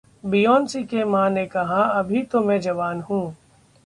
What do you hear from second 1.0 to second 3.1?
मां ने कहा 'अभी तो मैं जवान